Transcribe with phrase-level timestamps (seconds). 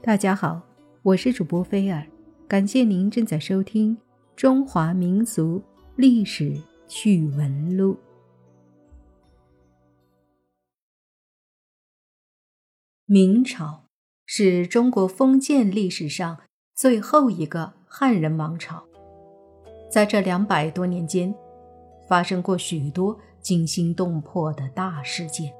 [0.00, 0.62] 大家好，
[1.02, 2.06] 我是主播菲尔，
[2.46, 3.96] 感谢您正在收听
[4.36, 5.60] 《中华民俗
[5.96, 6.56] 历史
[6.86, 7.94] 趣闻录》。
[13.06, 13.82] 明朝
[14.24, 16.38] 是中国封建历史上
[16.74, 18.84] 最后一个汉人王朝，
[19.90, 21.34] 在这两百多年间，
[22.08, 25.52] 发生过许多惊心动魄的大事件。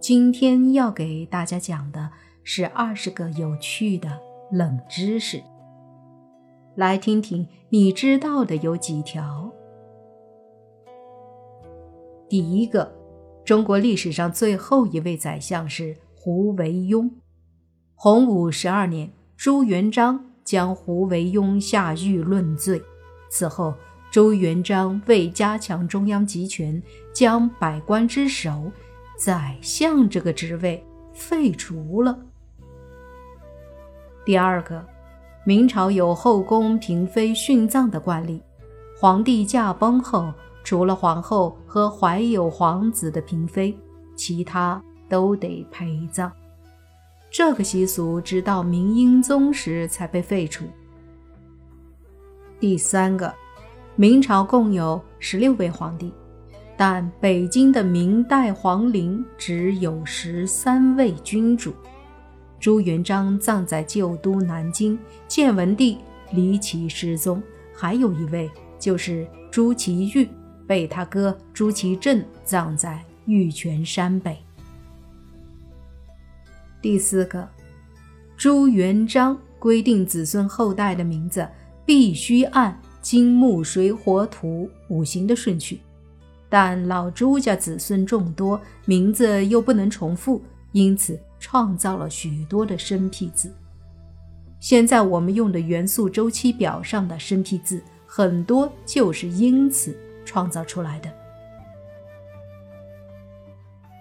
[0.00, 2.10] 今天要给大家讲的
[2.52, 5.40] 是二十个有趣的冷知识，
[6.74, 9.48] 来听听你知道的有几条。
[12.28, 12.92] 第一个，
[13.44, 17.08] 中国历史上最后一位宰相是胡惟庸。
[17.94, 22.82] 洪武十二年，朱元璋将胡惟庸下狱论罪，
[23.30, 23.72] 此后
[24.10, 26.82] 朱元璋为加强中央集权，
[27.14, 28.72] 将百官之首。
[29.16, 32.18] 宰相这个职位废除了。
[34.30, 34.80] 第二个，
[35.42, 38.40] 明朝有后宫嫔妃殉葬的惯例，
[38.96, 40.32] 皇帝驾崩后，
[40.62, 43.76] 除了皇后和怀有皇子的嫔妃，
[44.14, 46.30] 其他都得陪葬。
[47.28, 50.64] 这个习俗直到明英宗时才被废除。
[52.60, 53.34] 第三个，
[53.96, 56.12] 明朝共有十六位皇帝。
[56.76, 61.74] 但北京的明代皇陵只有十三位君主，
[62.60, 65.96] 朱元璋葬在旧都南京，建文帝
[66.30, 67.42] 离奇失踪，
[67.74, 70.28] 还有一位就是朱祁钰，
[70.66, 74.36] 被他哥朱祁镇葬在玉泉山北。
[76.82, 77.48] 第四个，
[78.36, 81.48] 朱元璋规定子孙后代的名字
[81.86, 85.80] 必须按金木水火土五行的顺序。
[86.50, 93.52] 但老朱家子孙众多，名字又不能重复，因此创造了许多的生僻字。
[94.60, 101.10] 现在我们用的元素周期表上的生僻字，很多就是因此创造出来的。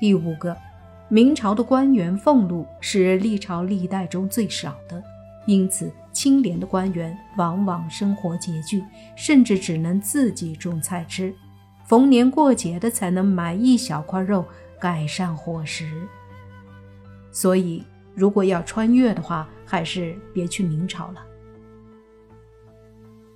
[0.00, 0.56] 第五个，
[1.08, 5.02] 明朝的官员俸禄是历朝历代中最少的，
[5.46, 8.82] 因此清廉的官员往往生活拮据，
[9.14, 11.34] 甚至只能自己种菜吃。
[11.84, 14.44] 逢年过节的才能买一小块肉
[14.80, 16.08] 改善伙食，
[17.36, 21.22] 所以如果要穿越的话，还是别去明朝了。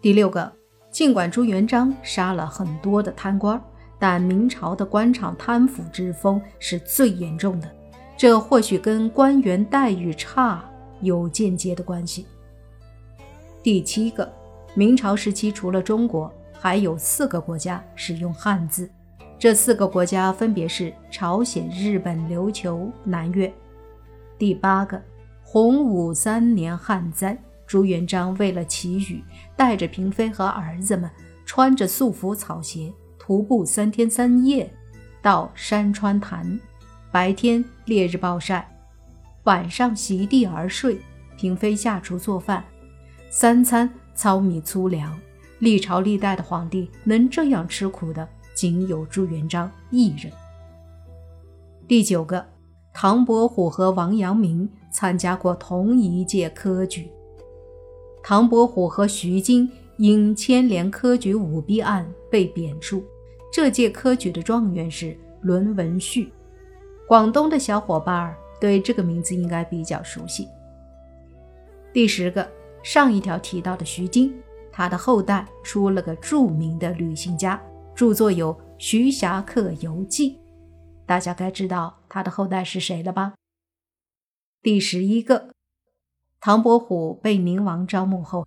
[0.00, 0.50] 第六个，
[0.90, 3.62] 尽管朱元璋杀了很多的贪官，
[3.98, 7.70] 但明朝的官场贪腐之风是最严重的，
[8.16, 10.64] 这或许跟官员待遇差
[11.02, 12.26] 有间接的关系。
[13.62, 14.26] 第七个，
[14.72, 16.32] 明朝时期除了中国。
[16.62, 18.90] 还有四个国家使用汉字，
[19.38, 23.50] 这四个国家分别是朝鲜、日本、琉球、南越。
[24.40, 24.98] 第八个，
[25.42, 29.22] 洪武三年旱灾，朱元璋为了祈雨，
[29.54, 31.10] 带着嫔妃和儿子们，
[31.44, 34.72] 穿着素服草鞋，徒步三天三夜
[35.20, 36.58] 到山川潭，
[37.12, 38.66] 白天烈日暴晒，
[39.44, 40.98] 晚上席地而睡，
[41.36, 42.64] 嫔妃下厨做饭，
[43.28, 45.14] 三餐糙米粗粮。
[45.58, 50.32] 历朝历代的皇帝能这样吃苦的，仅有朱元璋一人。
[51.86, 52.42] 第九个，
[52.92, 57.10] 唐伯虎和王阳明参加过同一届科举。
[58.22, 63.02] 唐伯虎和徐经因牵连科举舞弊案被贬黜，
[63.52, 66.30] 这届科举的状元是伦文旭。
[67.08, 70.46] 广东的小伙伴儿对这个名字应该比较熟悉。
[71.92, 72.46] 第十个，
[72.82, 74.32] 上一条提到的徐经。
[74.72, 77.60] 他的后代出了个著名的旅行家，
[77.94, 80.32] 著作有《徐霞客游记》，
[81.10, 83.34] 大家该知道他的后代是谁了吧？
[84.62, 85.48] 第十一个，
[86.40, 88.46] 唐伯虎被宁王招募后，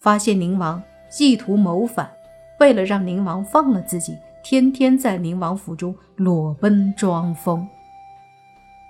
[0.00, 0.82] 发现宁王
[1.20, 2.10] 意图谋反，
[2.58, 7.64] 为了让宁王放了自己，天天在宁王府中裸奔装疯。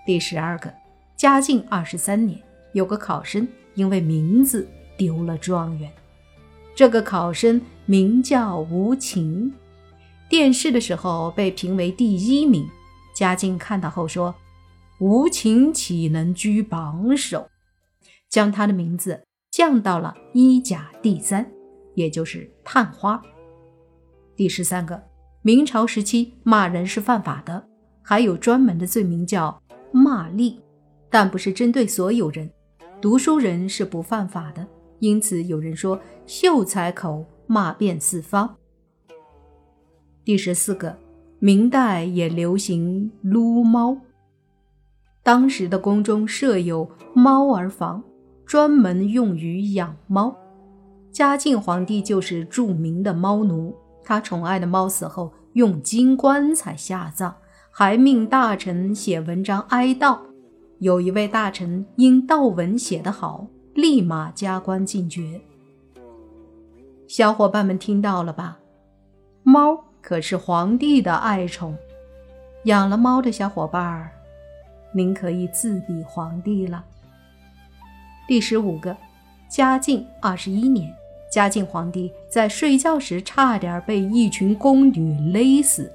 [0.06, 0.72] 第十二个，
[1.14, 2.41] 嘉靖二十三年，
[2.72, 4.66] 有个考生因为名字
[4.97, 5.92] 丢了状元。
[6.74, 9.53] 这个考生名叫吴情，
[10.30, 12.66] 殿试的时候被评为第一名。
[13.21, 14.34] 嘉靖看到后说
[14.99, 17.51] ：“无情岂能居榜首？”
[18.31, 21.53] 将他的名字降到了一甲第三，
[21.95, 23.22] 也就是探花。
[24.34, 25.03] 第十三个，
[25.43, 27.69] 明朝时期骂人是犯法的，
[28.01, 29.63] 还有专门的罪名叫
[29.93, 30.59] 骂吏，
[31.11, 32.51] 但不是针对所有人，
[33.03, 34.67] 读书人是不犯法的。
[34.99, 38.57] 因此，有人说“秀才口骂遍四方”。
[40.25, 40.99] 第十四个，
[41.41, 43.97] 明代也流行撸猫。
[45.22, 48.03] 当时的宫中设有猫儿房，
[48.45, 50.37] 专门用于养猫。
[51.10, 57.34] 嘉靖皇帝就是著名的猫奴，他宠爱的猫死后用金棺材下葬，
[57.71, 60.19] 还命大臣写文章哀悼。
[60.78, 65.41] 有一位大臣因悼文写得好，立马加官进爵。
[67.09, 68.59] 小伙伴们听到了吧？
[69.43, 71.76] 猫可是皇帝的爱宠，
[72.64, 74.10] 养了猫的小伙伴儿，
[74.92, 76.84] 您可以自比皇帝了。
[78.26, 78.97] 第十五个，
[79.48, 80.92] 嘉靖二十一年。
[81.30, 85.92] 嘉靖皇帝在睡觉时差点被一群宫女勒死，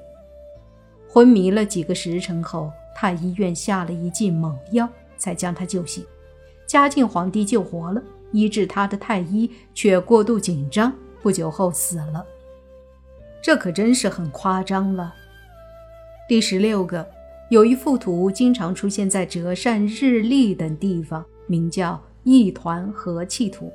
[1.10, 4.88] 昏迷了几个时辰后，太医院下了一剂猛药，
[5.18, 6.06] 才将他救醒。
[6.66, 12.26] 嘉靖皇帝救活了，医治他的太医却过度紧张，不久后死了。
[13.46, 15.14] 这可真是很夸张了。
[16.28, 17.08] 第十六个，
[17.52, 23.72] 有一幅图经常出现在折扇、日历等地方，名叫“一团和气图”。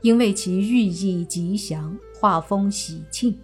[0.00, 3.36] 因为其寓意吉祥，画风喜庆，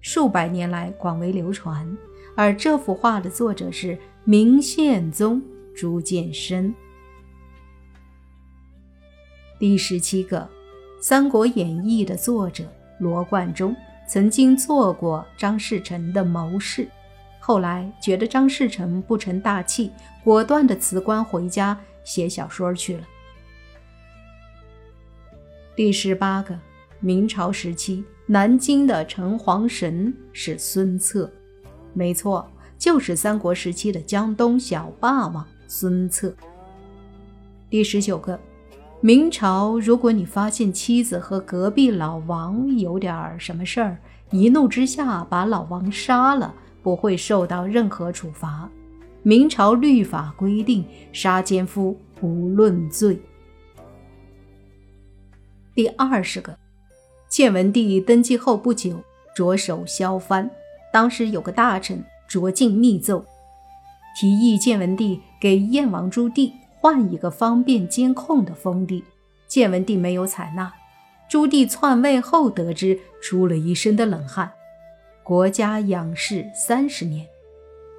[0.00, 1.84] 数百年来广为流传。
[2.36, 5.42] 而这幅画的作者是明宪宗
[5.74, 6.72] 朱见深。
[9.58, 10.38] 第十七个，
[11.00, 12.62] 《三国演义》的作者
[13.00, 13.74] 罗贯中
[14.06, 16.88] 曾经做过张士诚的谋士，
[17.40, 19.90] 后来觉得张士诚不成大器，
[20.22, 23.04] 果断的辞官回家写小说去了。
[25.74, 26.58] 第十八个，
[27.00, 31.32] 明朝时期南京的城隍神是孙策，
[31.92, 32.48] 没错，
[32.78, 36.34] 就是三国时期的江东小霸王孙策。
[37.68, 38.38] 第十九个，
[39.04, 43.98] 明朝如果你发现妻子和隔壁老王有点什么事儿，
[44.30, 48.66] 一怒之下把老王杀了，不会受到任何处罚。
[49.22, 53.20] 明朝律法规定，杀奸夫不论罪。
[55.74, 56.56] 第二十个，
[57.28, 58.98] 建文帝登基后不久，
[59.36, 60.50] 着手削藩。
[60.90, 63.22] 当时有个大臣着进密奏，
[64.18, 66.50] 提议建文帝给燕王朱棣
[66.84, 69.02] 换一个方便监控的封地。
[69.46, 70.70] 建文帝没有采纳。
[71.30, 74.52] 朱棣篡位后得知，出了一身的冷汗。
[75.22, 77.26] 国家养士三十年，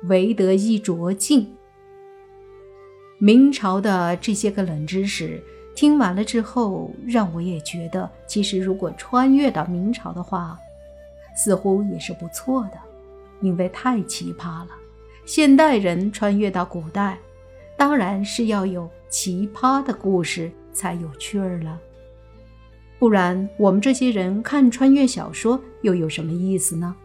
[0.03, 1.51] 唯得一着进。
[3.17, 5.41] 明朝的这些个冷知识。
[5.73, 10.59] 听完了之后，让我也觉得，其实如果穿越到明朝的话，
[11.35, 12.77] 似乎也是不错的，
[13.41, 14.69] 因为太奇葩了。
[15.25, 17.17] 现代人穿越到古代，
[17.77, 21.79] 当然是要有奇葩的故事才有趣儿了，
[22.97, 26.95] 不然我们这些人看穿越小说又有什么意思呢？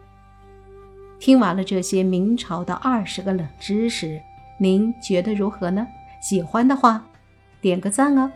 [1.19, 4.19] 听完了这些明朝的二十个冷知识，
[4.59, 5.85] 您觉得如何呢？
[6.21, 7.05] 喜欢的话，
[7.59, 8.31] 点个赞哦。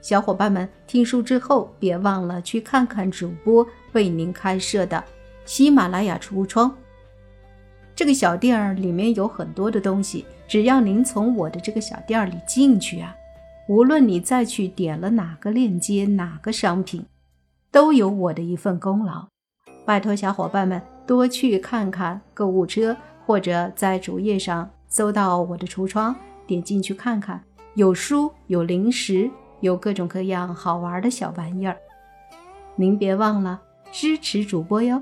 [0.00, 5.02] 小伙伴们，听书之后别忘了去看看主播为您开设的
[5.44, 6.76] 喜马拉雅橱窗。
[7.96, 13.16] 这个小店儿里面有很多的东西，只要您从我的这个小店儿里进去啊，
[13.68, 17.06] 无论你再去点了哪个链接、哪个商品，
[17.72, 19.28] 都有我的一份功劳。
[19.86, 22.94] 拜托小伙伴们多去看看购物车，
[23.24, 26.14] 或者在主页上搜到我的橱窗，
[26.46, 27.42] 点进去看看，
[27.76, 29.30] 有书，有零食。
[29.60, 31.74] 有各种各样好玩的小玩意儿，
[32.74, 33.58] 您别忘了
[33.90, 35.00] 支持主播哟。